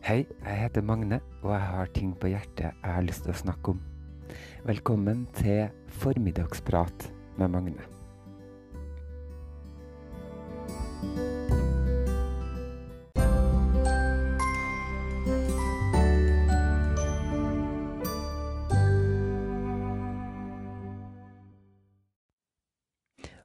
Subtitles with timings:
[0.00, 3.36] Hei, jeg heter Magne, og jeg har ting på hjertet jeg har lyst til å
[3.36, 3.82] snakke om.
[4.64, 5.68] Velkommen til
[6.00, 7.04] Formiddagsprat
[7.36, 7.84] med Magne.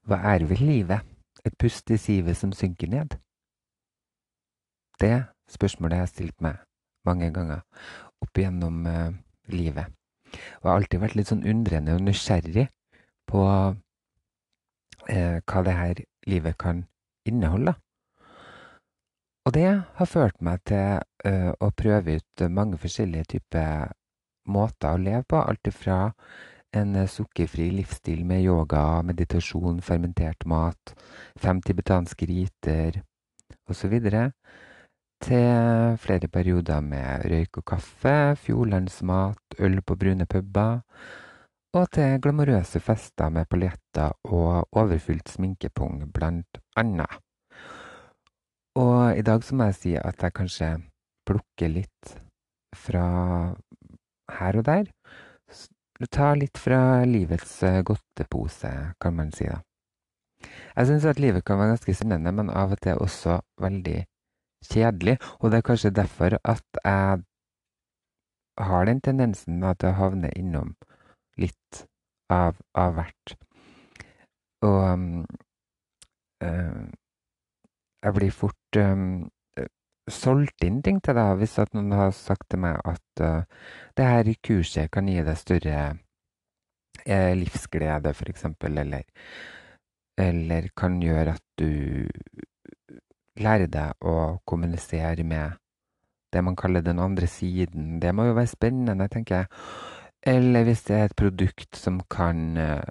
[0.07, 1.03] Hva er vel livet?
[1.43, 3.19] Et pust i sivet som synker ned?
[5.03, 6.61] Det spørsmålet har stilt meg
[7.05, 7.61] mange ganger
[8.23, 9.13] opp igjennom uh,
[9.53, 9.93] livet.
[10.33, 12.67] Og jeg har alltid vært litt sånn undrende og nysgjerrig
[13.29, 13.75] på uh,
[15.05, 16.85] hva det her livet kan
[17.29, 17.75] inneholde.
[19.45, 23.93] Og det har ført meg til uh, å prøve ut mange forskjellige typer
[24.49, 25.41] måter å leve på.
[25.41, 25.99] Alt ifra
[26.75, 30.95] en sukkerfri livsstil med yoga, meditasjon, fermentert mat,
[31.39, 32.99] fem tibetanske riter
[33.71, 33.93] osv
[35.23, 40.81] til flere perioder med røyk og kaffe, fjordlandsmat, øl på brune puber,
[41.75, 47.19] og til glamorøse fester med paljetter og overfylt sminkepung, blant annet.
[48.75, 50.69] Og i dag så må jeg si at jeg kanskje
[51.27, 52.15] plukker litt
[52.75, 53.05] fra
[54.39, 54.89] her og der.
[56.11, 59.61] Ta litt fra livets eh, godtepose, kan man si da.
[60.75, 64.01] Jeg syns at livet kan være ganske spennende, men av og til også veldig
[64.63, 65.17] kjedelig.
[65.39, 67.23] Og det er kanskje derfor at jeg
[68.57, 70.75] har den tendensen til å havne innom
[71.37, 71.85] litt
[72.31, 73.35] av, av hvert.
[74.65, 75.25] Og um,
[78.05, 79.25] jeg blir fort um,
[80.11, 83.43] solgt inn ting til deg hvis at noen har sagt til meg at uh,
[83.97, 89.05] det her kurset kan gi deg større uh, livsglede, f.eks., eller,
[90.21, 92.07] eller kan gjøre at du
[93.39, 95.57] lære deg å kommunisere med
[96.33, 97.99] det man kaller den andre siden.
[98.01, 99.45] Det må jo være spennende, tenker jeg.
[100.25, 102.83] Eller hvis det er et produkt som kan eh,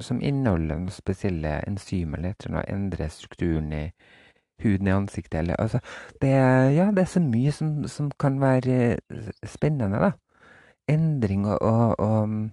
[0.00, 3.82] Som inneholder noen spesielle enzymer eller annet, endre strukturen i
[4.62, 5.80] huden i ansiktet eller Altså,
[6.22, 6.30] det,
[6.76, 8.96] ja, det er så mye som, som kan være
[9.44, 10.10] spennende, da.
[10.88, 12.50] Endring og, og, og,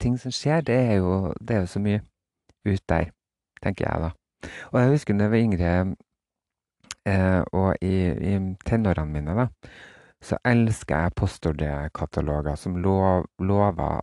[0.00, 2.00] ting som skjer, det er jo, det er jo så mye
[2.66, 3.10] ut der,
[3.62, 4.10] tenker jeg da.
[4.72, 5.72] Og jeg husker da jeg var yngre,
[7.08, 7.94] eh, og i,
[8.32, 8.34] i
[8.66, 9.48] tenårene mine, da,
[10.24, 13.98] så elsker jeg postordrekataloger som lov, lova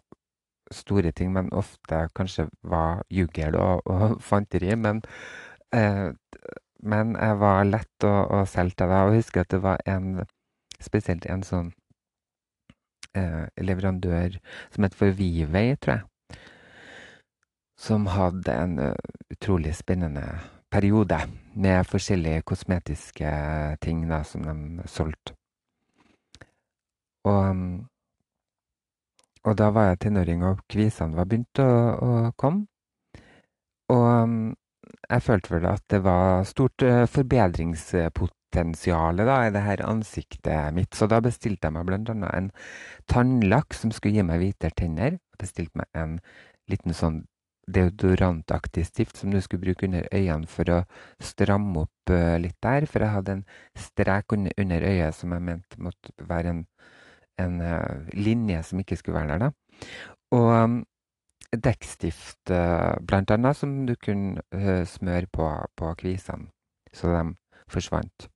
[0.73, 4.75] store ting, men ofte kanskje var juggel og, og fanteri.
[4.79, 5.03] Men,
[5.75, 6.12] eh,
[6.84, 8.96] men jeg var lett å, å selge til.
[8.96, 10.25] Og jeg husker at det var en,
[10.79, 11.72] spesielt en sånn
[13.16, 14.40] eh, leverandør
[14.73, 16.09] som het for Vivei, tror jeg
[17.78, 18.94] som hadde en uh,
[19.30, 20.24] utrolig spennende
[20.72, 21.19] periode
[21.53, 23.31] med forskjellige kosmetiske
[23.81, 25.36] ting da, som de solgte.
[27.25, 27.56] Og,
[29.46, 32.68] og da var jeg tenåring, og kvisene var begynt å, å komme.
[33.94, 34.56] Og
[35.09, 41.08] jeg følte vel at det var stort uh, forbedringspotensial i det her ansiktet mitt, så
[41.12, 42.30] da bestilte jeg meg bl.a.
[42.31, 42.52] en
[43.12, 45.12] tannlakk som skulle gi meg hvitere tenner.
[45.12, 46.12] Jeg bestilte meg en
[46.72, 47.18] liten sånn
[47.68, 50.81] deodorantaktig stift som du skulle bruke under øynene for å
[51.22, 52.88] stramme opp uh, litt der.
[52.90, 53.46] For jeg hadde en
[53.78, 56.66] strek under, øyet som jeg mente måtte være en,
[57.42, 59.48] en uh, linje som ikke skulle være der.
[59.48, 59.52] da.
[60.36, 60.78] Og um,
[61.56, 62.52] dekkstift
[63.08, 65.46] blant annet, som du kunne smøre på,
[65.78, 66.50] på kvisene,
[66.92, 67.22] så de
[67.72, 68.28] forsvant.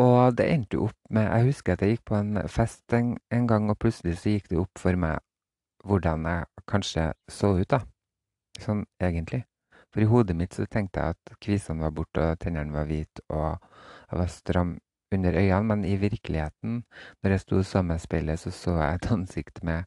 [0.00, 3.46] Og det endte opp med Jeg husker at jeg gikk på en fest en, en
[3.46, 5.20] gang, og plutselig så gikk det opp for meg
[5.84, 7.80] hvordan jeg kanskje så ut, da.
[8.60, 9.44] Sånn egentlig.
[9.90, 13.24] For i hodet mitt så tenkte jeg at kvisene var borte, og tennene var hvite,
[13.32, 13.58] og
[14.10, 14.78] jeg var stram
[15.14, 15.66] under øynene.
[15.66, 16.84] Men i virkeligheten,
[17.22, 19.84] når jeg sto sammen med speilet, så så jeg et ansikt med,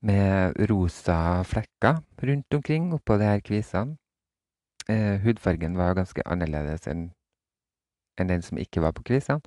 [0.00, 3.98] med rosa flekker rundt omkring oppå de her kvisene.
[4.88, 7.10] Eh, hudfargen var ganske annerledes enn
[8.18, 9.40] enn den som ikke var på kvisene.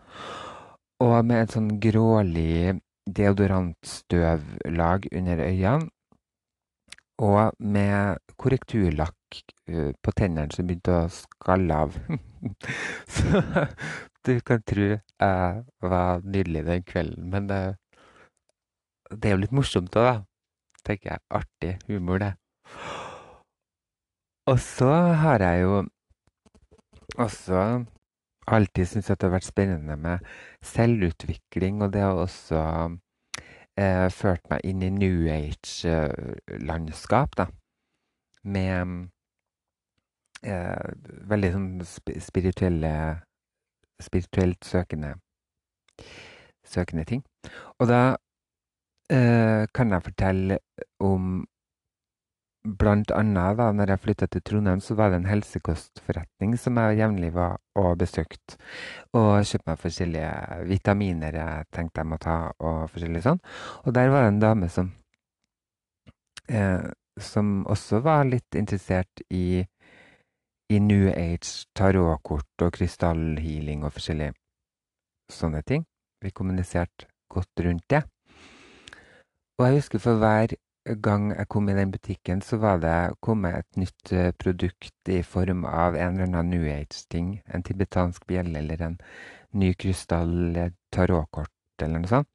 [1.04, 2.77] Og med en sånn grålig
[3.07, 5.89] deodorantstøvlag under øynene.
[7.21, 9.42] Og med korrekturlakk
[10.03, 11.98] på tennene som begynte å skalle av.
[13.13, 13.44] Så
[14.25, 17.30] du kan tro jeg var nydelig den kvelden.
[17.30, 17.62] Men det,
[19.12, 20.15] det er jo litt morsomt òg, da.
[20.86, 21.24] Tenker jeg.
[21.30, 22.33] Artig humor, det.
[24.50, 24.89] Og så
[25.21, 25.83] har jeg jo
[27.21, 27.86] også
[28.56, 30.18] alltid syntes det har vært spennende med
[30.65, 32.59] selvutvikling, og det har også
[33.77, 37.45] eh, ført meg inn i New Age-landskap, da.
[38.44, 39.09] Med
[40.44, 40.88] eh,
[41.30, 41.69] veldig sånn
[42.21, 42.94] spirituelle
[44.01, 45.15] spirituelt søkende,
[46.65, 47.24] søkende ting.
[47.80, 48.15] Og da
[49.12, 50.59] eh, kan jeg fortelle
[51.00, 51.45] om
[52.62, 57.00] Blant annet da når jeg flytta til Trondheim, så var det en helsekostforretning som jeg
[57.00, 58.60] jevnlig var og besøkte.
[59.18, 63.42] Og kjøpte meg forskjellige vitaminer jeg tenkte jeg må ta, og forskjellig sånn.
[63.86, 64.92] Og der var det en dame som
[66.52, 66.86] eh,
[67.19, 69.62] som også var litt interessert i,
[70.72, 74.36] i New Age, tarotkort og krystallhealing og forskjellige
[75.31, 75.86] sånne ting.
[76.22, 78.04] Vi kommuniserte godt rundt det.
[79.60, 80.56] Og jeg husker for hver
[80.86, 85.22] gang jeg kom i den butikken, så var det kommet et nytt eh, produkt i
[85.24, 87.42] form av en eller annen New Age-ting.
[87.45, 88.98] En tibetansk bjelle eller en
[89.51, 90.57] ny krystall,
[90.92, 92.30] tarotkort eller noe sånt.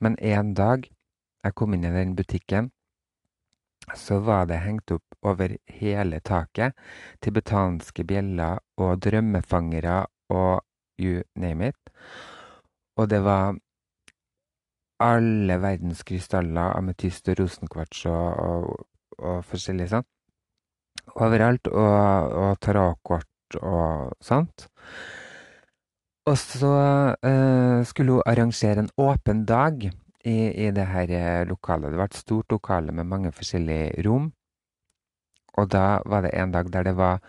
[0.00, 0.88] Men en dag
[1.44, 2.70] jeg kom inn i den butikken,
[3.94, 6.74] så var det hengt opp over hele taket
[7.22, 10.00] tibetanske bjeller og drømmefangere
[10.34, 10.64] og
[10.98, 11.92] you name it.
[12.96, 13.54] Og det var
[15.02, 18.86] alle verdens krystaller, ametyst og rosenkvarts og, og,
[19.18, 20.06] og forskjellig sånn.
[21.22, 21.68] Overalt.
[21.70, 24.68] Og, og tarotkort og sånt.
[26.26, 26.72] Og så
[27.22, 31.92] eh, skulle hun arrangere en åpen dag i, i det her eh, lokalet.
[31.92, 34.32] Det var et stort lokale med mange forskjellige rom.
[35.56, 37.20] Og da var det en dag der det var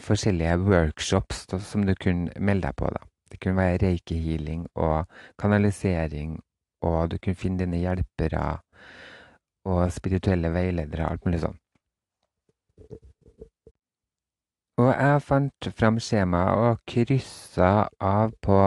[0.00, 2.88] forskjellige workshops som du kunne melde deg på.
[2.90, 3.04] da.
[3.30, 5.06] Det kunne være reikehealing og
[5.38, 6.38] kanalisering,
[6.82, 8.58] og du kunne finne dine hjelpere
[9.66, 11.58] og spirituelle veiledere, alt mulig sånn.
[14.76, 17.70] Og jeg fant fram skjemaet og kryssa
[18.04, 18.58] av på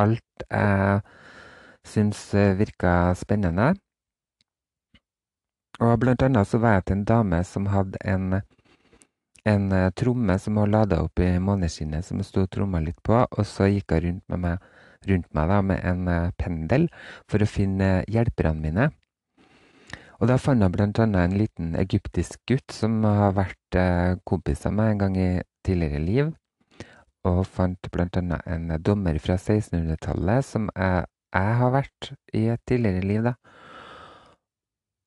[0.00, 1.02] alt jeg
[1.86, 2.22] syntes
[2.58, 3.74] virka spennende.
[5.84, 8.40] Og blant annet så var jeg til en dame som hadde en
[9.46, 12.98] en uh, tromme som hun lada opp i måneskinnet, som hun sto og tromma litt
[13.06, 13.18] på.
[13.24, 14.68] Og så gikk hun rundt, med meg,
[15.10, 16.88] rundt meg da, med en uh, pendel
[17.30, 18.88] for å finne hjelperne mine.
[20.16, 21.06] Og da fant hun bl.a.
[21.06, 25.30] en liten egyptisk gutt som har vært uh, kompis av meg en gang i
[25.66, 26.32] tidligere liv.
[27.26, 28.40] Og fant bl.a.
[28.46, 31.06] en dommer fra 1600-tallet som jeg,
[31.36, 33.36] jeg har vært i et tidligere liv, da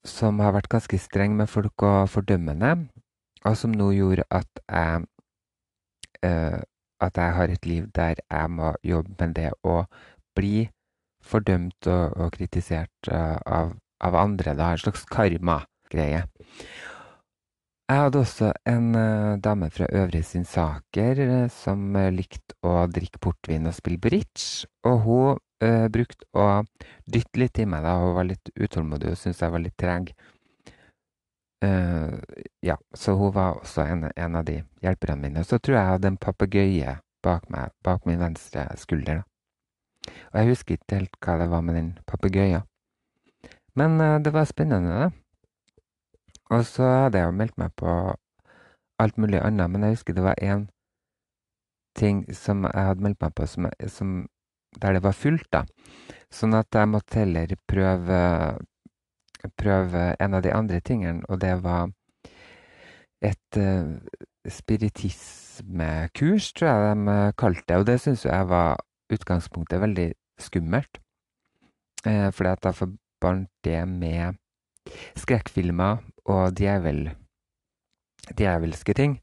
[0.08, 2.72] som har vært ganske streng med folk og fordømmende
[3.46, 5.06] og som nå gjorde at jeg
[6.26, 6.60] uh,
[7.00, 9.84] at jeg har et liv der jeg må jobbe med det å
[10.36, 10.68] bli
[11.24, 14.56] fordømt og, og kritisert uh, av, av, andre.
[14.58, 16.24] Da, en slags karma-greie.
[17.90, 23.70] Jeg hadde også en uh, dame fra Øvre Sinsaker uh, som likte å drikke portvin
[23.70, 24.68] og spille bridge.
[24.88, 25.46] Og hun
[25.92, 26.62] brukte å
[27.04, 30.14] dytte litt i meg da, hun var litt utålmodig og syntes jeg var litt treg.
[31.66, 32.20] Uh,
[32.64, 35.44] ja, så hun var også en, en, av de hjelperne mine.
[35.44, 39.22] Så tror jeg jeg hadde en papegøye bak meg, bak min venstre skulder.
[39.22, 40.14] da.
[40.32, 42.64] Og jeg husker ikke helt hva det var med den papegøyen.
[43.76, 45.10] Men uh, det var spennende, da.
[46.50, 47.92] Og så hadde jeg jo meldt meg på
[49.00, 50.66] alt mulig annet, men jeg husker det var én
[52.00, 54.16] ting som jeg hadde meldt meg på som, som,
[54.82, 55.64] der det var fullt, da.
[56.34, 58.20] Sånn at jeg måtte heller prøve
[59.58, 61.90] prøve en av de andre tingene, og det var
[63.22, 64.00] et uh,
[64.48, 67.78] spiritismekurs, tror jeg de uh, kalte det.
[67.78, 68.78] Og det syns jeg var
[69.14, 70.98] utgangspunktet veldig skummelt.
[72.06, 74.34] Uh, fordi at jeg forbandt det med
[75.20, 77.10] skrekkfilmer og djevel,
[78.38, 79.20] djevelske ting.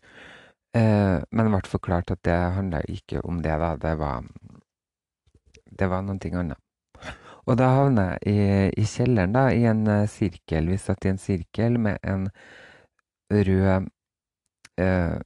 [0.77, 3.77] Uh, men ble forklart at det handla ikke om det, da.
[3.81, 4.25] Det var,
[5.79, 6.66] det var noe annet.
[7.47, 10.67] Og da havna jeg i, i kjelleren, da, i en uh, sirkel.
[10.73, 12.27] Vi satt i en sirkel med en
[13.31, 13.87] rød
[14.83, 15.17] uh,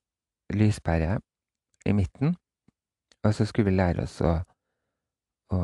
[0.52, 1.16] lyspære
[1.88, 2.36] i midten.
[3.24, 4.34] Og så skulle vi lære oss å,
[5.56, 5.60] å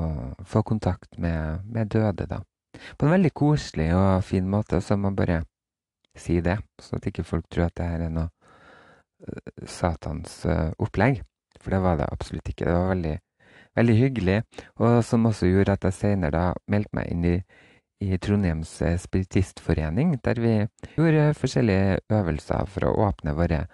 [0.48, 2.40] få kontakt med, med, døde, da.
[2.96, 5.42] På en veldig koselig og fin måte, så må bare
[6.16, 10.40] si det, så at ikke folk tror at det her er noe uh, Satans
[10.80, 11.20] opplegg.
[11.60, 12.64] For det var det absolutt ikke.
[12.64, 13.16] Det var veldig
[13.76, 14.36] veldig hyggelig,
[14.80, 17.34] og som også gjorde at jeg senere meldte meg inn i,
[18.04, 20.54] i Trondheims eh, spiritistforening, der vi
[20.96, 23.64] gjorde forskjellige øvelser for å åpne våre,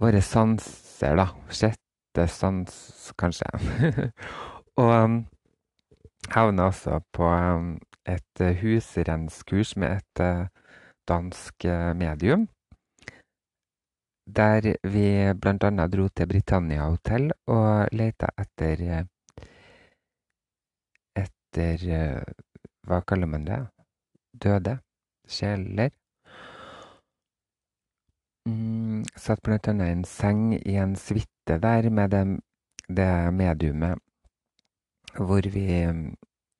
[0.00, 1.28] våre sanser, da.
[1.52, 2.78] Sjette sans,
[3.20, 3.48] kanskje.
[4.80, 5.18] og um,
[6.34, 7.74] havna også på um,
[8.08, 10.46] et uh, husrenskurs med et uh,
[11.08, 11.64] dansk
[11.96, 12.48] medium
[14.28, 15.04] der vi
[15.64, 19.06] annet dro til Britannia hotell og leita etter
[21.16, 22.24] etter
[22.88, 23.58] Hva kaller man det?
[24.32, 24.78] Døde?
[25.28, 25.90] Sjeler?
[28.48, 32.24] Mm, satt annet i en seng i en suite der med det
[32.88, 33.98] det mediumet
[35.16, 35.66] hvor vi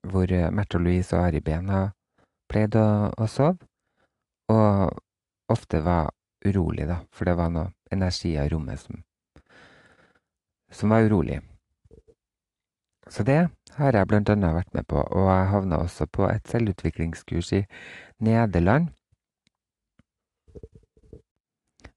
[0.03, 1.93] Hvor Märtha Louise og Ari Behn har
[2.49, 3.59] pleid å, å sove.
[4.49, 4.95] Og
[5.53, 6.13] ofte var
[6.47, 9.03] urolig, da, for det var noe energi i rommet som,
[10.71, 11.41] som var urolig.
[13.09, 16.51] Så det har jeg blant annet vært med på, og jeg havna også på et
[16.51, 17.63] selvutviklingskurs i
[18.21, 18.89] Nederland.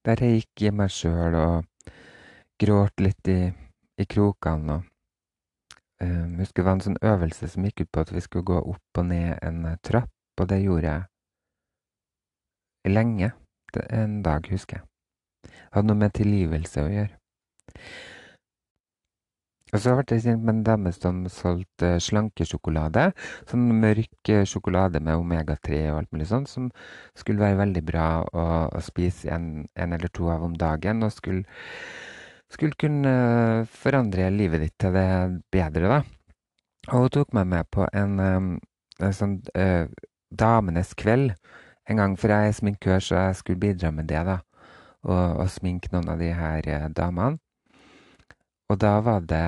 [0.06, 1.66] Der jeg gikk i meg sjøl og
[2.62, 3.42] gråt litt i,
[4.00, 4.80] i krokene.
[4.80, 4.84] og
[6.02, 8.48] um, Jeg husker det var en sånn øvelse som gikk ut på at vi skulle
[8.48, 11.04] gå opp og ned en trapp, og det gjorde jeg
[12.96, 13.30] lenge.
[13.90, 14.88] En dag, husker jeg.
[15.44, 17.16] Det hadde noe med tilgivelse å gjøre.
[19.72, 23.06] Og så ble jeg kjent med en dame som solgte slankesjokolade.
[23.48, 26.68] Sånn mørk sjokolade med omega-3 og alt mulig sånt, som
[27.16, 29.48] skulle være veldig bra å, å spise en,
[29.80, 31.06] en, eller to av om dagen.
[31.08, 31.46] Og skulle,
[32.52, 33.14] skulle kunne
[33.72, 35.08] forandre livet ditt til det
[35.56, 36.02] bedre, da.
[36.92, 39.86] Og hun tok meg med på en, en sånn uh,
[40.36, 41.38] damenes kveld
[41.92, 44.40] en gang, for jeg er sminkør, så jeg skulle bidra med det, da.
[45.02, 47.40] Og, og sminke noen av de her eh, damene.
[48.72, 49.46] Og da var det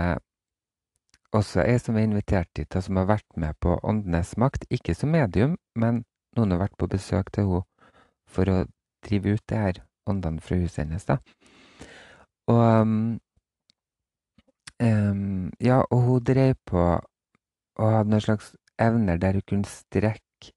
[1.34, 4.66] også ei som var invitert dit, og som har vært med på Åndenes makt.
[4.74, 6.04] Ikke som medium, men
[6.38, 7.64] noen har vært på besøk til henne
[8.34, 8.64] for å
[9.06, 11.20] drive ut det her åndene fra huset hennes, da.
[12.52, 13.12] Og um,
[15.64, 20.52] Ja, og hun drev på og hadde noen slags evner der hun kunne strekke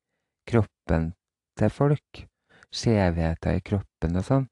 [0.51, 1.13] kroppen
[1.59, 2.23] til folk,
[2.75, 4.47] skjevheter i kroppen og sånn,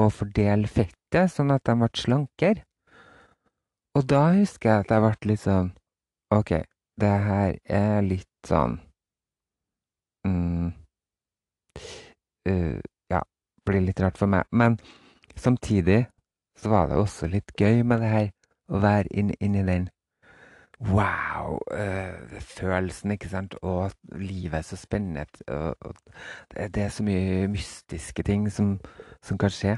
[0.00, 2.64] og fordele fettet sånn at de ble slankere.
[3.96, 5.70] Og da husker jeg at jeg ble litt sånn
[6.34, 6.52] OK,
[7.00, 8.76] det her er litt sånn
[10.26, 10.68] mm,
[12.50, 12.78] uh,
[13.12, 13.22] Ja,
[13.64, 14.44] blir litt rart for meg.
[14.50, 14.76] Men
[15.38, 16.06] samtidig
[16.58, 18.28] så var det også litt gøy med det her,
[18.68, 19.88] å være inni inn den
[20.80, 21.58] Wow!
[21.72, 23.54] Uh, følelsen, ikke sant?
[23.62, 25.24] Og livet er så spennende.
[25.48, 25.94] Og, og
[26.52, 28.76] det, det, er så mye mystiske ting som,
[29.24, 29.76] som, kan skje.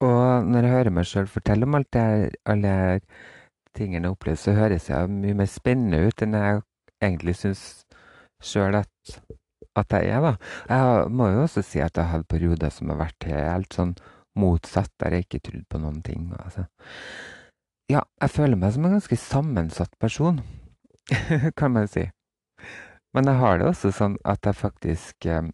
[0.00, 2.74] Og når jeg hører meg sjøl fortelle om alt det her, alle
[3.74, 6.62] tingene jeg opplever, så høres jeg mye mer spennende ut enn jeg
[7.02, 7.62] egentlig syns
[8.44, 9.18] sjøl at,
[9.74, 10.34] at, jeg er, da.
[10.68, 13.96] Jeg må jo også si at jeg har hatt perioder som har vært helt sånn
[14.38, 16.28] motsatt, der jeg ikke trodde på noen ting.
[16.38, 16.66] Altså.
[17.90, 20.40] Ja, jeg føler meg som en ganske sammensatt person,
[21.58, 22.06] kan man si.
[23.12, 25.50] Men jeg har det også sånn at jeg faktisk eh,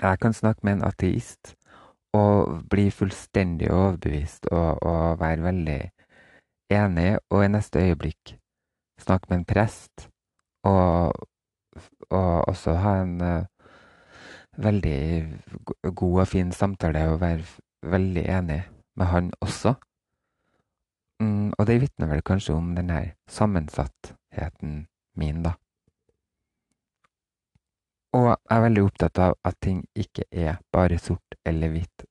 [0.00, 1.52] Jeg kan snakke med en ateist
[2.16, 5.78] og bli fullstendig overbevist og, og være veldig
[6.74, 8.34] enig, og i neste øyeblikk
[8.98, 10.08] snakke med en prest
[10.66, 11.12] og,
[12.10, 13.46] og også ha en uh,
[14.56, 15.00] veldig
[15.94, 17.44] god og fin samtale og være
[17.90, 18.62] veldig enig
[18.96, 19.74] med han også.
[21.20, 25.54] Mm, og det vitner vel kanskje om den her sammensattheten min, da.
[28.14, 32.04] Og jeg er veldig opptatt av at ting ikke er bare sort eller hvitt.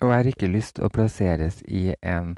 [0.00, 2.34] Og jeg har ikke lyst til å plasseres i en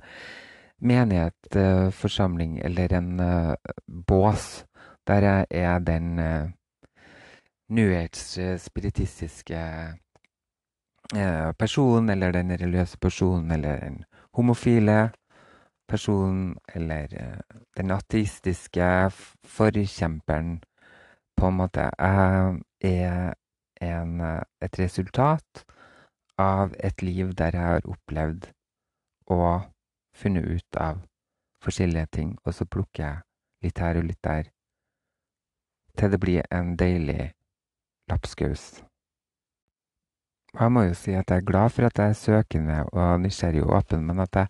[0.78, 1.58] menighet,
[1.94, 3.54] forsamling eller en uh,
[3.86, 4.66] bås
[5.06, 6.50] der jeg er den uh,
[7.68, 9.62] New Age-spiritistiske
[11.14, 15.10] Eh, personen, eller den religiøse personen, eller den homofile
[15.88, 17.38] personen, eller eh,
[17.76, 19.10] den ateistiske
[19.44, 20.62] forkjemperen,
[21.36, 23.34] på en måte, er
[23.80, 24.20] en,
[24.60, 25.64] et resultat
[26.38, 28.48] av et liv der jeg har opplevd
[29.26, 29.68] og
[30.16, 31.04] funnet ut av
[31.62, 33.22] forskjellige ting, og så plukker jeg
[33.62, 34.50] litt her og litt der,
[35.96, 37.32] til det blir en deilig
[38.10, 38.82] lapskaus.
[40.56, 43.64] Jeg må jo si at jeg er glad for at jeg er søkende og nysgjerrig
[43.64, 44.46] og åpen, men at jeg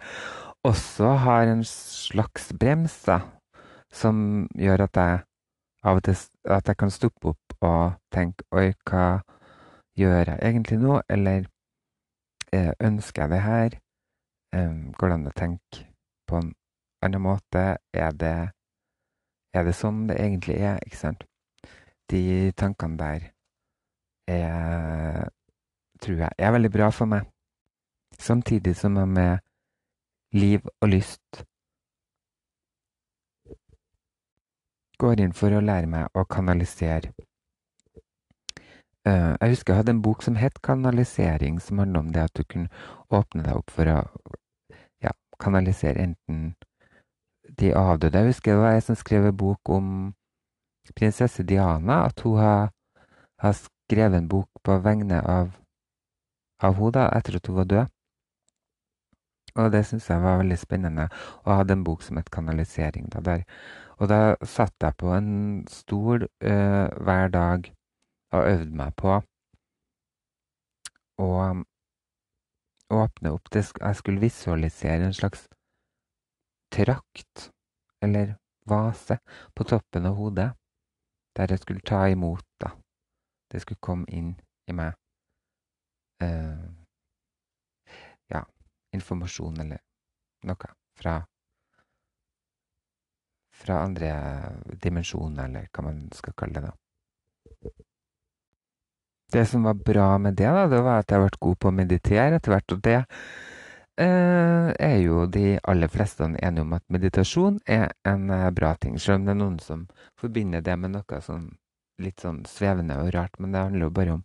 [0.64, 3.20] også har en slags brems da,
[3.92, 5.18] som gjør at jeg
[5.86, 6.16] av og til
[6.50, 9.20] at jeg kan stoppe opp og tenke Oi, hva
[9.98, 11.00] gjør jeg egentlig nå?
[11.10, 11.46] Eller
[12.52, 13.78] eh, ønsker jeg det her?
[14.96, 15.86] Går det an å tenke
[16.26, 16.52] på en
[17.04, 17.64] annen måte?
[17.92, 18.36] Er det,
[19.54, 20.78] er det sånn det egentlig er?
[20.86, 21.26] Ikke sant?
[22.10, 23.26] De tankene der
[24.30, 25.34] er
[26.02, 27.26] tror jeg er veldig bra for meg.
[28.18, 29.38] Samtidig som jeg med
[30.32, 31.44] liv og lyst
[34.98, 37.12] går inn for å lære meg å kanalisere.
[39.06, 42.34] Uh, jeg husker jeg hadde en bok som het 'Kanalisering', som handler om det at
[42.34, 42.68] du kunne
[43.10, 43.98] åpne deg opp for å
[45.02, 46.56] ja, kanalisere enten
[47.58, 48.18] de avdøde.
[48.18, 50.14] Jeg husker det var jeg som skrev en bok om
[50.96, 52.72] prinsesse Diana, at hun har,
[53.38, 55.54] har skrevet en bok på vegne av
[56.62, 57.92] av henne etter at hun var død.
[59.56, 61.08] Og det syntes jeg var veldig spennende.
[61.44, 63.08] Og jeg hadde en bok som het 'Kanalisering'.
[63.08, 63.44] Da, der.
[63.98, 67.72] Og da satt jeg på en stol uh, hver dag
[68.32, 69.22] og øvde meg på
[71.18, 71.30] å
[72.90, 75.48] åpne opp det, Jeg skulle visualisere en slags
[76.70, 77.50] trakt,
[78.02, 78.36] eller
[78.66, 79.18] vase,
[79.54, 80.50] på toppen av hodet,
[81.36, 82.70] der jeg skulle ta imot, da.
[83.52, 84.34] Det skulle komme inn
[84.68, 84.92] i meg.
[86.22, 86.68] Uh,
[88.32, 88.42] ja,
[88.96, 89.82] informasjon eller
[90.48, 91.18] noe fra
[93.56, 94.12] fra andre
[94.82, 96.70] dimensjoner, eller hva man skal kalle det.
[96.70, 97.72] da.
[99.32, 101.74] Det som var bra med det, da, det var at jeg ble god på å
[101.74, 102.74] meditere etter hvert.
[102.76, 108.50] Og det eh, er jo de aller fleste enige om at meditasjon er en eh,
[108.54, 109.00] bra ting.
[109.02, 109.86] Selv om det er noen som
[110.20, 111.48] forbinder det med noe sånn
[112.04, 113.40] litt sånn svevende og rart.
[113.40, 114.24] Men det handler jo bare om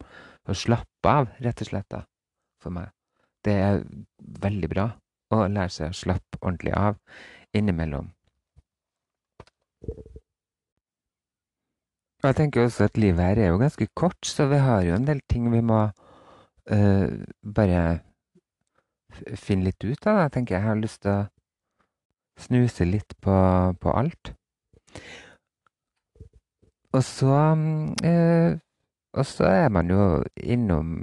[0.49, 2.03] å slappe av, rett og slett, da,
[2.61, 2.89] for meg.
[3.45, 3.83] Det er
[4.41, 4.87] veldig bra
[5.33, 6.97] å lære seg å slappe ordentlig av
[7.57, 8.11] innimellom.
[12.21, 15.07] Jeg tenker også at livet her er jo ganske kort, så vi har jo en
[15.07, 17.07] del ting vi må uh,
[17.41, 17.81] bare
[19.33, 20.21] finne litt ut av.
[20.27, 23.33] Jeg tenker jeg har lyst til å snuse litt på,
[23.81, 24.33] på alt.
[26.93, 28.59] Og så uh,
[29.17, 31.01] Og så er man jo innom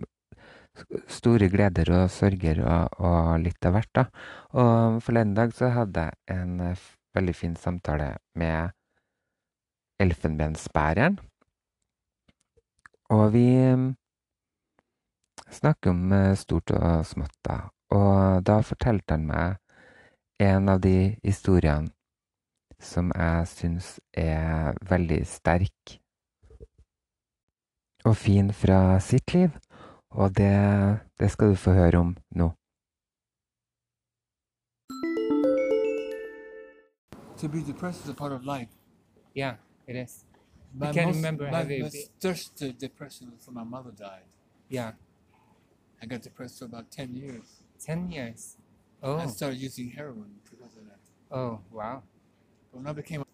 [1.10, 4.04] store gleder og sorger og, og litt av hvert, da.
[4.56, 6.60] Og forleden dag så hadde jeg en
[7.18, 8.70] veldig fin samtale med
[10.00, 11.18] elfenbensbæreren.
[13.10, 13.88] Og vi mm,
[15.50, 17.60] snakker om eh, stort og smått, da.
[17.96, 19.56] Og da fortalte han meg
[20.44, 21.90] en av de historiene
[22.78, 25.98] som jeg syns er veldig sterk
[28.08, 29.50] og fin fra sitt liv.
[30.10, 32.52] Og det, det skal du få høre om nå.
[37.38, 38.72] To be depressed is a part of life.
[39.36, 39.54] Yeah.
[39.86, 40.24] It is.
[40.74, 41.82] My I can't most, remember my, having.
[41.82, 44.26] my first depression was when my mother died.
[44.68, 44.92] Yeah,
[46.02, 47.62] I got depressed for about 10 years.
[47.78, 48.56] ten years.
[49.02, 49.16] Oh.
[49.16, 50.98] I started using heroin because of that.
[51.30, 52.02] oh, wow.
[52.70, 53.24] But when I became,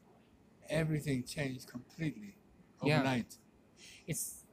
[0.71, 2.37] everything changed completely
[2.81, 2.89] overnight.
[2.89, 3.01] Yeah.
[3.01, 3.37] overnight.
[4.07, 4.44] It's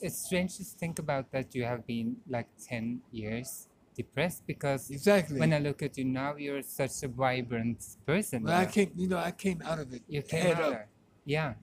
[0.00, 5.40] it's strange to think about that you have been like ten years depressed because Exactly.
[5.40, 8.44] when I look at you now, you're such a vibrant person.
[8.44, 10.02] But I came, you know, I came out of it.
[10.08, 10.86] you came out up.
[11.24, 11.54] Yeah,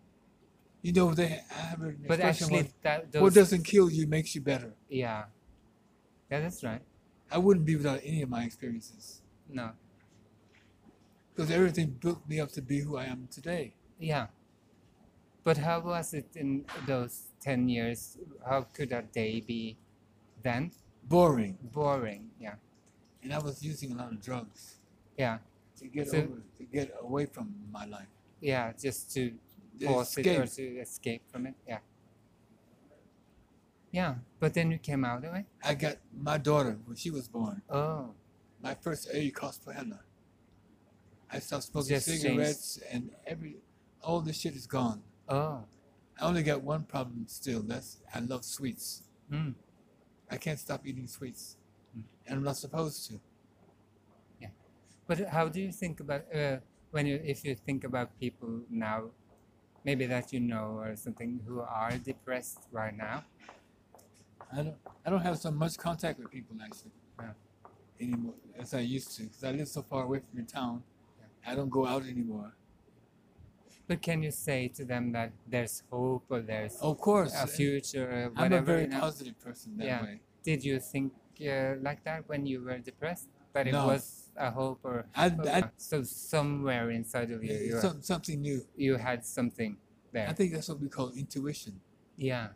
[0.81, 4.41] You know, they have an but actually, was, that what doesn't kill you makes you
[4.41, 4.73] better.
[4.89, 5.25] yeah,
[6.29, 6.81] yeah, that's right.
[7.31, 9.71] I wouldn't be without any of my experiences No,
[11.33, 13.73] because everything built me up to be who I am today.
[13.99, 14.27] yeah.
[15.45, 18.17] But how was it in those ten years?
[18.45, 19.77] How could a day be
[20.43, 20.71] then?
[21.03, 21.57] Boring.
[21.61, 22.31] Boring.
[22.39, 22.55] Yeah,
[23.23, 24.77] And I was using a lot of drugs
[25.17, 25.37] yeah,
[25.77, 28.09] to get So- over, to get away from my life.
[28.41, 28.73] yeah.
[28.73, 29.21] Just to
[29.85, 30.55] pause it or escape.
[30.75, 31.53] to escape from it.
[31.67, 31.79] Yeah.
[33.91, 35.45] Yeah, but then you came out of it.
[35.63, 37.61] I got my daughter when she was born.
[37.69, 38.15] Oh,
[38.61, 39.99] My first A cost per henna.
[41.31, 42.21] I stopped smoking Just changed.
[42.23, 43.57] cigarettes and every
[44.01, 45.03] all this shit is gone.
[45.29, 45.63] Oh,
[46.19, 47.61] I only got one problem still.
[47.61, 49.03] That's I love sweets.
[49.31, 49.53] mm.
[50.31, 51.57] I can't stop eating sweets,
[51.97, 52.03] Mm.
[52.27, 53.19] and I'm not supposed to.
[54.41, 54.49] Yeah,
[55.07, 56.57] but how do you think about uh,
[56.91, 59.11] when you if you think about people now,
[59.83, 63.23] maybe that you know or something who are depressed right now?
[64.51, 64.75] I don't.
[65.05, 67.33] I don't have so much contact with people actually Yeah.
[67.99, 70.83] anymore as I used to because I live so far away from the town.
[71.45, 72.53] I don't go out anymore.
[73.87, 78.09] But can you say to them that there's hope or there's Of course, a future
[78.09, 80.03] or I'm a very positive person that Yeah.
[80.03, 80.21] way.
[80.43, 83.27] Did you think uh, like that when you were depressed?
[83.53, 83.87] That it No.
[83.87, 88.65] was a hope or I, I so somewhere inside of you you, some, something new.
[88.75, 89.77] you had something
[90.11, 90.27] there.
[90.27, 91.79] I think that's what we call intuition.
[92.17, 92.49] Yeah.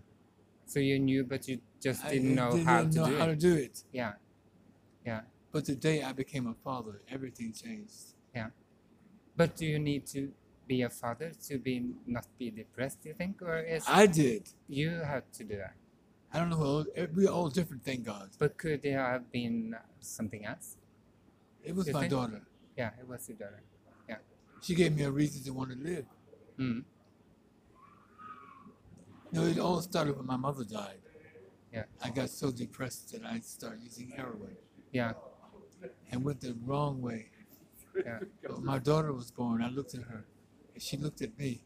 [0.65, 3.29] So you knew, but you just didn't know didn't how to know do how it.
[3.29, 3.83] to do it.
[3.91, 4.13] Yeah.
[5.05, 5.21] Yeah.
[5.51, 8.13] But the day I became a father, everything changed.
[8.35, 8.49] Yeah.
[9.35, 10.31] But do you need to
[10.69, 11.75] be a father to be
[12.15, 12.97] not be depressed?
[13.01, 14.43] Do you think, or is I did.
[14.79, 15.73] you had to do that?
[16.32, 16.86] I don't know.
[17.15, 18.27] We're all different, thank God.
[18.43, 20.67] But could there have been something else?
[21.63, 22.12] It was You my think?
[22.12, 22.41] daughter.
[22.77, 23.62] Yeah, it was your daughter.
[24.08, 24.19] Yeah.
[24.62, 26.05] She gave me a reason to want to live.
[26.60, 26.84] Mm.
[29.32, 31.01] You know, it all started when my mother died.
[31.73, 31.84] Yeah.
[32.03, 34.55] I got so depressed that I started using heroin
[34.91, 35.13] Yeah.
[36.12, 37.21] and went the wrong way.
[38.05, 38.19] Yeah.
[38.41, 40.25] But when my daughter was born, I looked at her,
[40.79, 41.61] she looked at me.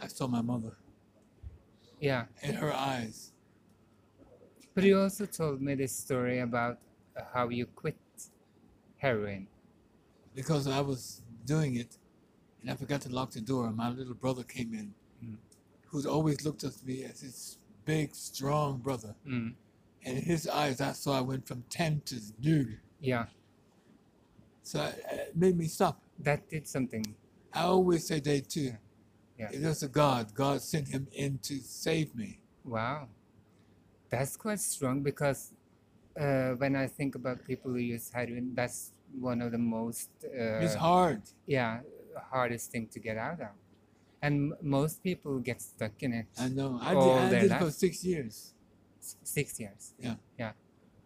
[0.00, 0.76] I saw my mother
[2.00, 2.26] Yeah.
[2.42, 3.32] in her eyes.
[4.74, 6.78] But you also told me this story about
[7.16, 7.96] uh, how you quit
[8.98, 9.46] heroin?
[10.34, 11.98] because I was doing it
[12.62, 13.70] and I forgot to lock the door.
[13.70, 15.36] My little brother came in, Mm.
[15.88, 19.14] who'd always looked at me as his big, strong brother.
[19.26, 19.54] Mm.
[20.04, 22.80] And in his eyes, I saw I went from 10 to nude.
[22.98, 23.26] Yeah,
[24.62, 26.00] So it made me stop.
[26.20, 27.04] that did something.
[27.54, 28.72] I always say day two.
[29.38, 29.48] Yeah.
[29.52, 32.38] If there's a God, God sent him in to save me.
[32.64, 33.08] Wow,
[34.08, 35.52] that's quite strong because
[36.18, 40.74] uh, when I think about people who use heroin, that's one of the most it's
[40.74, 41.22] uh, hard.
[41.46, 41.80] yeah
[42.30, 43.48] hardest thing to get out of,
[44.22, 46.26] and m- most people get stuck in it.
[46.38, 46.78] I know.
[46.80, 48.54] I All did, I their did it for six years.
[49.00, 49.94] S- Six years.
[49.98, 50.14] Yeah.
[50.38, 50.52] Yeah.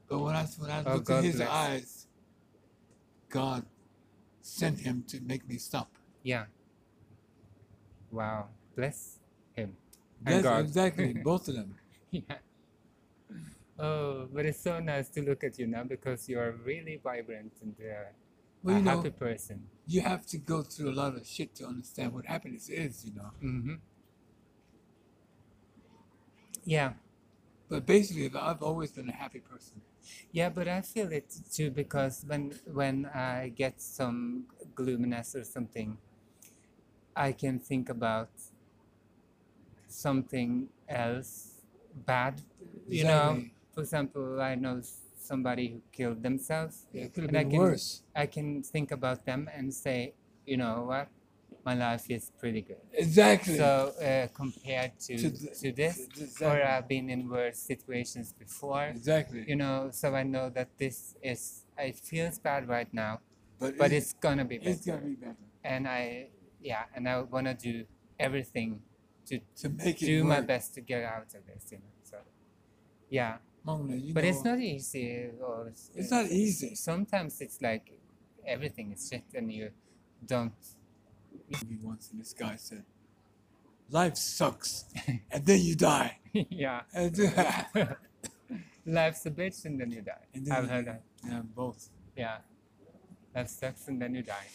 [0.08, 1.48] But when I, when I Oh, looked God in his bless.
[1.50, 2.06] eyes,
[3.28, 3.64] God
[4.42, 5.90] sent him to make me stop.
[6.26, 6.46] Yeah.
[8.10, 8.48] Wow.
[8.74, 9.20] Bless
[9.54, 9.76] him.
[10.26, 10.64] Yes, God.
[10.64, 11.12] exactly.
[11.24, 11.76] Both of them.
[12.10, 12.38] yeah.
[13.78, 17.74] Oh, but it's so nice to look at you now because you're really vibrant and
[17.80, 18.10] uh,
[18.64, 19.68] Well, a you know, happy person.
[19.86, 23.12] you have to go through a lot of shit to understand what happiness is, you
[23.14, 23.30] know.
[23.40, 23.74] Mm-hmm.
[26.64, 26.94] Yeah.
[27.68, 29.80] But basically, I've always been a happy person.
[30.32, 35.98] Yeah, but I feel it too because when when I get some gloominess or something,
[37.16, 38.28] I can think about
[39.88, 41.62] something else
[42.04, 42.40] bad.
[42.88, 43.42] You know,
[43.74, 44.80] for example, I know
[45.18, 46.86] somebody who killed themselves.
[46.92, 48.02] Yeah, It could have And I been can- worse.
[48.14, 50.14] I can think about them and say,
[50.46, 51.08] you know what,
[51.64, 52.80] my life is pretty good.
[52.92, 53.56] Exactly.
[53.56, 56.06] So uh, compared to To the- to this,
[56.38, 56.62] to- or.
[56.62, 59.44] I've been in worse situations before exactly.
[59.48, 63.12] you know so i know that this is it feels bad right now
[63.58, 66.28] but but it- it's gonna be better it's gonna be better and i
[66.62, 67.84] yeah and i want to do
[68.18, 68.80] everything
[69.26, 72.16] to to make it do my best to get out of this you know so
[73.10, 73.36] yeah.
[73.64, 76.74] Mona, you but know, it's not easy or It's not easy.
[76.76, 77.98] sometimes it's like
[78.46, 79.70] everything is shit and you
[80.24, 80.52] don't
[81.68, 82.84] Me once, and this guy said,
[83.90, 84.84] "Life sucks,
[85.30, 86.82] and then you die." yeah.
[88.86, 90.24] Life's a bitch and then you die.
[90.34, 91.02] And then i've you- heard that.
[91.28, 91.88] Yeah, both.
[92.16, 92.38] yeah.
[93.34, 94.46] Life sucks and then you die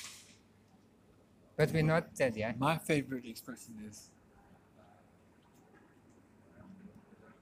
[1.66, 4.10] but we're not dead yet My favorite expression is,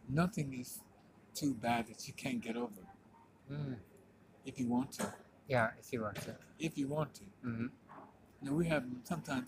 [0.07, 0.79] "Nothing is
[1.33, 2.83] too bad that you can't get over
[3.51, 3.77] Mm.
[4.45, 5.05] if you want to.
[5.47, 6.35] Yeah, if you want to.
[6.59, 7.67] If you want to." hmm
[8.41, 9.47] Now we have sometimes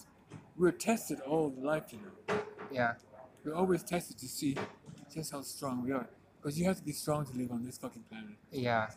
[0.57, 2.41] we're tested all the life, you know.
[2.71, 2.95] Yeah,
[3.43, 4.55] We're always tested to see
[5.13, 6.07] just how strong we are.
[6.37, 8.37] Because you have to be strong to live on this fucking planet.
[8.51, 8.89] yeah.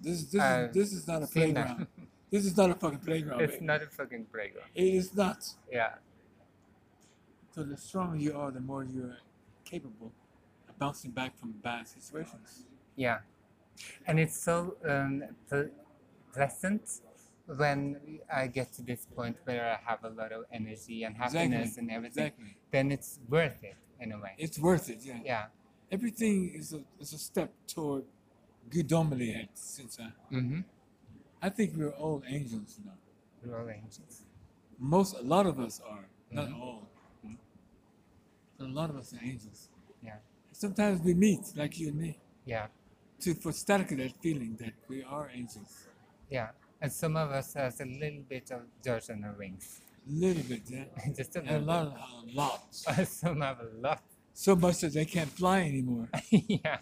[0.00, 1.86] This this is this is not a playground.
[2.32, 3.40] this is not a fucking playground.
[3.42, 3.66] it's baby.
[3.66, 4.70] not a fucking playground.
[4.74, 5.40] It is not.
[5.70, 5.94] Yeah,
[7.54, 9.18] So the stronger you are, the more you're
[9.72, 10.10] capable
[10.68, 12.64] of bouncing back from bad situations.
[12.96, 13.18] yeah.
[14.06, 15.70] And it's so um, ple-
[16.34, 16.82] pleasant
[17.46, 17.80] when
[18.32, 21.80] I get to this point where I have a lot of energy and happiness Exactly.
[21.82, 22.26] and everything.
[22.26, 22.56] Exactly.
[22.70, 24.34] Then it's worth it in a way.
[24.38, 25.00] It's worth it.
[25.02, 25.18] Yeah.
[25.24, 25.44] yeah.
[25.90, 28.04] Everything is a is a step toward
[28.70, 29.48] gudomlighet.
[29.54, 30.60] Since I, Mm-hmm.
[31.42, 32.96] I think we're all angels, you know.
[33.44, 34.22] We're all angels.
[34.78, 36.60] Most a lot of us are, not Mhm.
[36.60, 36.88] all.
[37.24, 37.36] Mhm.
[38.58, 39.68] But a lot of us are angels.
[40.02, 40.18] Yeah.
[40.52, 42.68] Sometimes we meet, like you and me, Yeah,
[43.20, 45.88] to for static that feeling that we are angels.
[46.30, 46.50] yeah.
[46.80, 49.80] And some of us has a little bit of dirt on our wings.
[50.08, 50.84] A little bit, yeah.
[51.16, 51.56] Just a little.
[51.56, 52.74] And a lot, a lot.
[53.06, 54.02] some have a lot.
[54.34, 56.08] So much that they can't fly anymore.
[56.30, 56.78] yeah.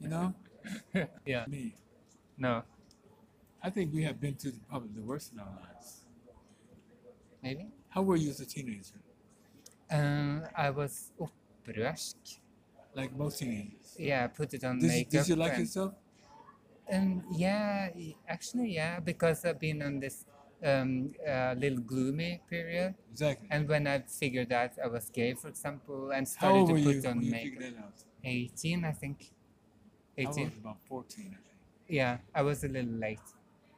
[0.00, 0.34] You know,
[1.24, 1.46] yeah.
[1.46, 1.74] me.
[2.36, 2.64] No,
[3.64, 6.04] I think we have been through probably the worst in our lives.
[7.42, 7.68] maybe.
[7.88, 9.00] How were you as a teenager?
[9.90, 12.16] Um, I was opprørsk.
[12.94, 13.96] Like most teenagers.
[13.98, 15.10] Yeah, I put it on Did, makeup.
[15.10, 15.94] did you like and, yourself?
[16.92, 17.88] Um, yeah,
[18.28, 20.26] actually, yeah, because I've been on this
[20.62, 23.48] um, uh, little gloomy period, Exactly.
[23.50, 27.08] and when I figured out I was gay, for example, and started to put you
[27.08, 27.98] on makeup, figured that out?
[28.22, 29.32] 18, I think.
[30.18, 30.52] I was 18.
[30.60, 31.38] about 14, I think.
[31.88, 33.18] Yeah, I was a little late,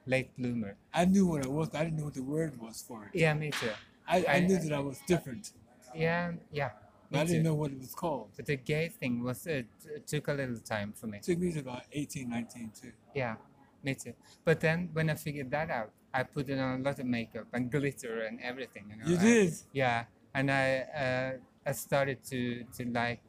[0.06, 0.76] late bloomer.
[0.94, 3.10] I knew what I was, I didn't know what the word was for it.
[3.18, 3.70] Yeah, me too.
[4.08, 5.50] I, I I- knew that I was different,
[5.94, 6.70] Yeah, yeah,
[7.10, 8.28] but I didn't know what it was called.
[8.36, 9.66] But the gay thing was it
[10.06, 11.18] took a little time for me.
[11.18, 12.92] It took me to about 18, 19 too.
[13.14, 13.36] Yeah,
[13.82, 14.14] me too.
[14.44, 17.70] But then when I figured that out, I put on a lot of makeup and
[17.70, 18.84] glitter and everything.
[18.90, 19.54] You, know, You I- did?
[19.72, 20.66] yeah, and I
[21.04, 21.32] uh,
[21.68, 23.22] I started to to like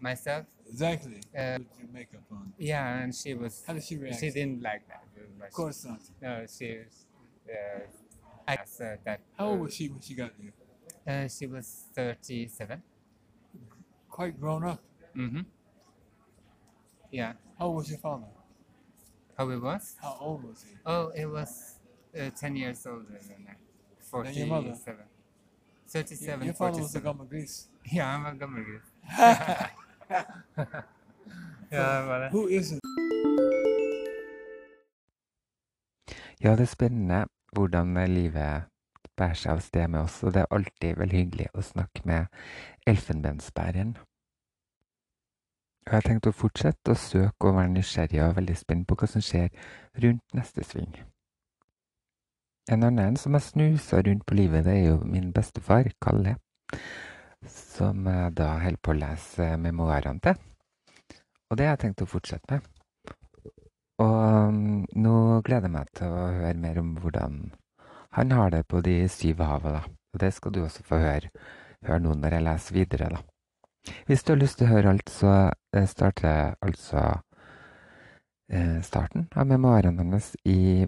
[0.00, 0.46] myself.
[0.68, 1.20] Exactly.
[1.36, 2.52] Uh, With your makeup on.
[2.58, 4.20] Yeah, and she was How did she react?
[4.20, 5.04] she didn't like that.
[5.42, 5.48] Much.
[5.50, 6.00] Of course not.
[6.20, 7.06] No, she was.
[7.48, 7.80] Uh,
[8.48, 9.20] I said that.
[9.38, 10.52] How old uh, was she when she got you?
[11.06, 12.82] Uh, she was thirty-seven.
[14.08, 14.80] Quite grown up.
[15.16, 15.40] Mm-hmm.
[17.10, 17.32] Yeah.
[17.58, 18.26] How old was your father?
[19.36, 19.96] How it was?
[20.00, 20.76] How old was he?
[20.84, 21.78] Oh, it was
[22.18, 23.56] uh, 10 years older than her.
[24.24, 24.68] Than your mother?
[24.74, 24.98] 47.
[24.98, 25.06] Your,
[25.88, 27.02] 37, your father was the 47.
[27.02, 27.68] gamma Greece.
[27.84, 28.82] Ja, han var gammel gutt.
[31.70, 32.30] ja, det var det.
[32.32, 32.48] Who
[36.42, 38.64] Ja, det er spennende hvordan livet
[39.16, 42.42] bærer seg av sted med oss, og det er alltid veldig hyggelig å snakke med
[42.90, 43.92] elfenbensbæreren.
[45.86, 49.10] Og jeg tenkte å fortsette å søke og være nysgjerrig og veldig spent på hva
[49.12, 49.54] som skjer
[50.02, 50.90] rundt neste sving.
[52.70, 56.36] En annen som har snusa rundt på livet, det er jo min bestefar, Kalle,
[57.46, 60.46] som jeg da holder på å lese memoarene til.
[61.50, 62.71] Og det har jeg tenkt å fortsette med.
[64.02, 67.42] Og um, nå gleder jeg meg til å høre mer om hvordan
[68.16, 69.82] han har det på de syv havet, da.
[70.12, 71.30] Og det skal du også få høre,
[71.86, 73.22] høre nå når jeg leser videre, da.
[74.06, 75.30] Hvis du har lyst til å høre alt, så
[75.74, 77.04] eh, starter jeg altså
[78.52, 80.84] eh, starten av memoarene hennes i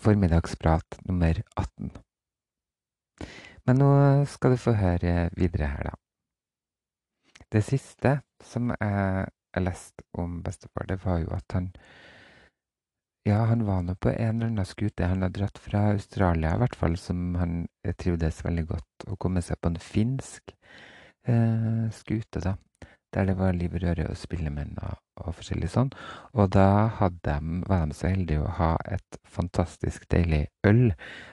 [0.00, 1.90] Formiddagsprat nummer 18.
[3.66, 3.90] Men nå
[4.30, 5.96] skal du få høre videre her, da.
[7.50, 11.72] Det siste som jeg, jeg leste om bestefar, det var jo at han
[13.28, 15.04] ja, han var nå på en eller annen skute.
[15.04, 19.06] Han har dratt fra Australia, i hvert fall, som han eh, trivdes veldig godt.
[19.12, 20.54] Å komme seg på en finsk
[21.28, 22.56] eh, skute, da.
[23.10, 25.90] Der det var liv og røre og spillemenn og, og forskjellig sånn.
[26.38, 26.88] Og da
[27.26, 30.92] de, var de så heldige å ha et fantastisk deilig øl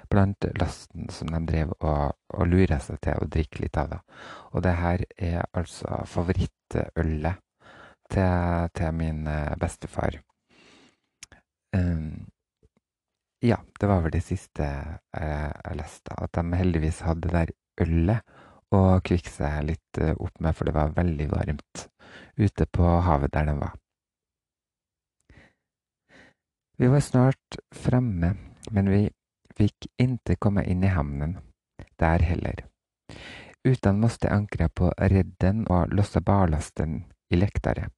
[0.09, 3.93] blant lasten som de drev og, og lura seg til å drikke litt av.
[3.93, 4.23] da.
[4.57, 7.43] Og det her er altså favorittølet
[8.09, 10.17] til, til min eh, bestefar.
[11.75, 12.27] Um,
[13.39, 16.13] ja, det var vel det siste jeg, jeg leste.
[16.17, 17.51] At de heldigvis hadde det der
[17.85, 18.37] ølet
[18.73, 21.83] å kvikke seg litt eh, opp med, for det var veldig varmt
[22.37, 23.75] ute på havet der de var.
[26.77, 28.33] Vi var snart fremme,
[28.71, 29.03] men vi
[29.57, 31.37] fikk ikke komme inn i havnen
[31.97, 32.65] der heller.
[33.65, 36.99] Utan måtte ankre på redden og losse barlasten
[37.33, 37.89] i lektaret.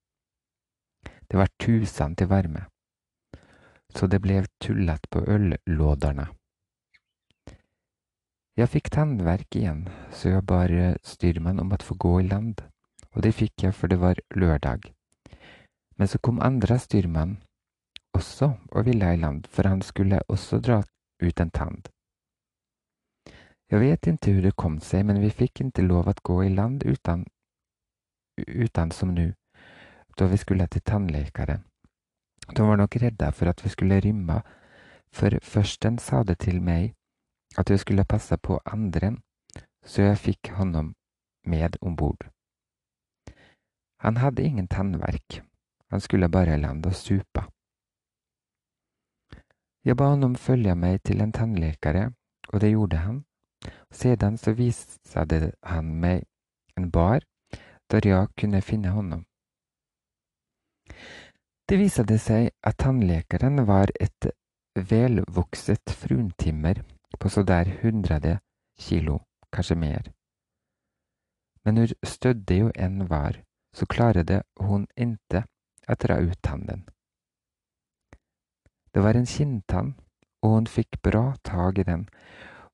[1.30, 2.66] Det var tusen til varme
[3.96, 6.28] så det ble tullet på øllåderne.
[8.60, 10.74] Jeg fikk tannverk igjen, så jeg bar
[11.08, 12.64] styrmann om å få gå i land,
[13.16, 14.92] og det fikk jeg for det var lørdag.
[15.98, 17.38] Men så kom andre styrmann
[18.16, 20.82] også og ville i land, for han skulle også dra
[21.24, 21.82] ut en tann.
[23.70, 26.54] Jeg vet ikke hvordan det kom seg, men vi fikk ikke lov å gå i
[26.54, 27.28] land uten,
[28.40, 29.28] uten som nå,
[30.18, 31.64] da vi skulle til tannlekeren.
[32.56, 34.42] De var nok redda for at vi skulle rømme,
[35.12, 36.94] for førsten sa det til meg
[37.58, 39.16] at jeg skulle passe på andre,
[39.86, 40.94] så jeg fikk honom
[41.46, 42.30] med om bord.
[44.00, 45.42] Han hadde ingen tannverk,
[45.90, 47.44] han skulle bare lande og supe.
[49.86, 52.12] Jeg ba honom følge meg til en tannlekere,
[52.54, 53.24] og det gjorde han.
[53.92, 56.24] Sedan så viste han meg
[56.78, 57.26] en bar
[57.92, 59.26] der jeg kunne finne honom.
[61.70, 64.26] Det viste seg at tannlekeren var et
[64.90, 66.80] velvokset fruntimmer
[67.22, 68.40] på så der hundrede
[68.82, 69.20] kilo,
[69.54, 70.08] kanskje mer.
[71.62, 73.38] Men hvor stødig jo enn var,
[73.70, 75.44] så klarte hun inte
[75.86, 76.88] å dra ut tannen.
[78.90, 79.92] Det var en kinntann,
[80.42, 82.08] og hun fikk bra tak i den.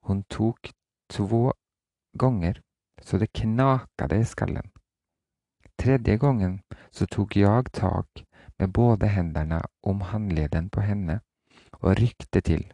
[0.08, 0.72] Hun tok
[1.12, 1.52] to
[2.16, 2.62] ganger
[3.04, 4.72] så det knakade i skallen.
[5.76, 8.25] Tredje gangen så tok jeg tak
[8.60, 11.20] med både hendene om håndledden på henne
[11.82, 12.74] og rykte til,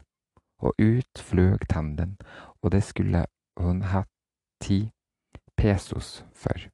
[0.59, 2.17] og ut fløg tanden,
[2.61, 3.25] og det skulle
[3.57, 4.09] hun hatt
[4.61, 4.91] ti
[5.57, 6.69] pesos for.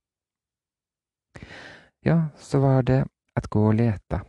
[2.06, 4.22] Ja, så var det at gå og lete,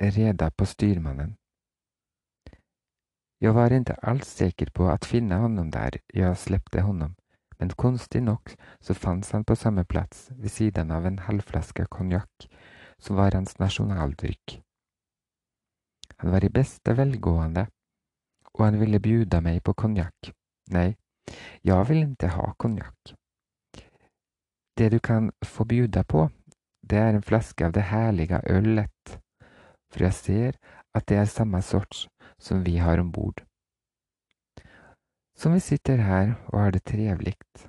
[0.00, 1.36] reda på styrmannen.
[3.40, 7.14] Jeg var ikke alls sikker på at finne honom der jeg slepte honom,
[7.58, 12.48] men konstig nok så fanns han på samme plass ved siden av en halvflaske konjakk
[13.00, 14.60] som var hans nasjonaldrykk.
[16.20, 17.66] Han var i beste velgående,
[18.54, 20.32] og han ville bjuda meg på konjakk.
[20.74, 20.92] Nei,
[21.64, 23.14] jeg vil ikke ha konjakk.
[24.76, 26.28] Det du kan få bjuda på,
[26.90, 29.16] det er en flaske av det herlige ølet,
[29.90, 30.60] for jeg ser
[30.94, 32.06] at det er samme sorts
[32.38, 33.44] som vi har om bord.
[35.36, 37.68] Som vi sitter her og har det trevligt,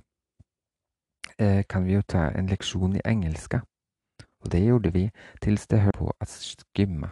[1.39, 3.61] eh, kan vi jo ta en leksjon i engelska.
[4.41, 5.09] Og det gjorde vi
[5.41, 7.11] til det hørte på å skumme,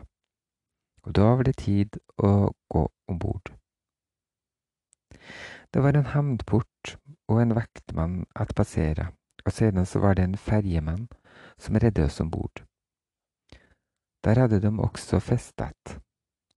[1.03, 3.53] Og da var det tid å gå om bord.
[5.73, 9.11] Det var en havnport og en vaktmann at passere,
[9.45, 11.07] og siden så var det en ferjemann
[11.57, 12.63] som redde oss om bord.
[14.23, 15.99] Der hadde de også festet.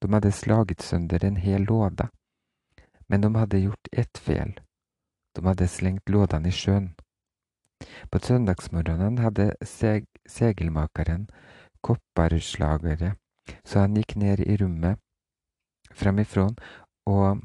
[0.03, 2.09] De hadde slaget sønder en hel låda
[3.09, 4.61] Men de hadde gjort ett fel.
[5.37, 6.95] De hadde slengt lådene i sjøen.
[8.11, 11.29] På søndagsmorgenen hadde seg segelmakeren
[11.83, 13.15] kopperslagere,
[13.67, 15.01] så han gikk ned i rommet
[15.93, 16.47] framifrå
[17.11, 17.43] og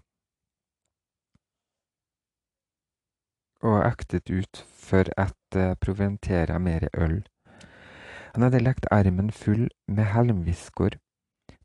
[3.67, 7.23] og aktet ut for at proventere mer øl.
[8.36, 11.00] Han hadde lagt armen full med halmviskor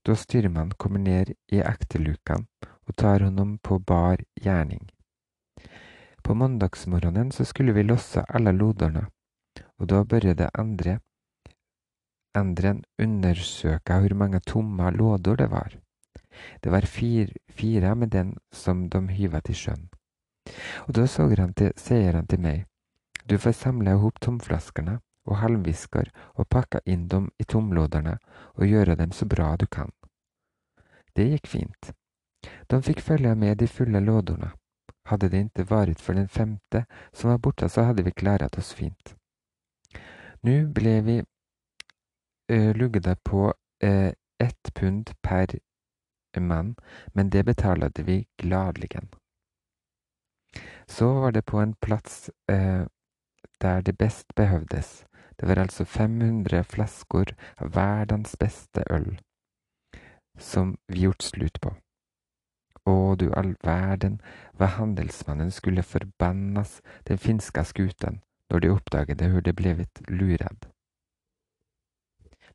[0.07, 2.41] da styrmannen kommer ned i ekteluka
[2.89, 4.89] og tar honom på bar gjerning.
[6.23, 9.07] På mandagsmorgenen så skulle vi losse alle loderne,
[9.79, 11.01] og da begynte andre
[12.33, 15.75] Endren undersøke hvor mange tomme låder det var.
[16.65, 19.89] Det var fire, fire med den som de hyva til sjøen.
[20.89, 21.07] Og da
[21.39, 22.65] han til, sier han til meg,
[23.29, 28.19] du får samle ihop tomflaskene og halmvisker og pakke inn dem i tomlåderne
[28.55, 29.93] og gjøre dem så bra du kan.
[31.17, 31.93] Det gikk fint.
[32.71, 34.51] De fikk følge med de fulle lådene.
[35.11, 38.73] Hadde det ikke vært for den femte som var borte, så hadde vi klarat oss
[38.75, 39.17] fint.
[40.47, 45.59] Nå ble vi uh, luggade på uh, ett pund per
[46.38, 46.77] mann,
[47.15, 49.09] men det betalte vi gladeligen.
[50.87, 52.87] Så var det på en plass uh,
[53.61, 55.05] der det best behøvdes.
[55.41, 59.19] Det var altså 500 flasker av verdens beste øl
[60.38, 61.75] som vi gjort slutt på.
[62.88, 64.21] Å, du all verden,
[64.59, 70.66] hva handelsmannen skulle forbannes den finska skuten når de oppdaget hvor det blivit lurad.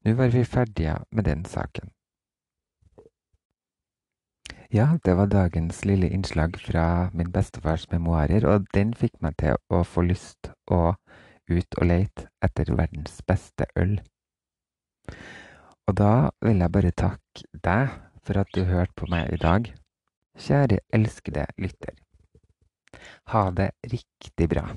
[0.05, 1.89] Nå var vi ferdige med den saken.
[4.71, 9.55] Ja, det var dagens lille innslag fra min bestefars memoarer, og den fikk meg til
[9.71, 10.97] å få lyst å
[11.47, 13.95] ut og leite etter verdens beste øl.
[15.87, 17.95] Og da vil jeg bare takke deg
[18.27, 19.71] for at du hørte på meg i dag.
[20.37, 21.95] Kjære elskede lytter.
[23.33, 24.67] Ha det riktig bra.